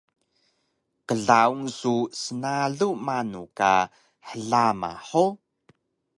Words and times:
Klaun 1.07 1.59
su 1.77 1.93
snalu 2.21 2.89
manu 3.05 3.41
ka 3.57 3.73
hlama 4.27 4.91
hug? 5.07 5.35